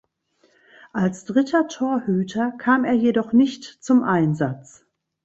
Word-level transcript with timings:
Als 0.93 1.25
dritter 1.25 1.67
Torhüter 1.67 2.51
kam 2.57 2.85
er 2.85 2.93
jedoch 2.95 3.33
nicht 3.33 3.65
zum 3.83 4.01
Einsatz. 4.01 4.83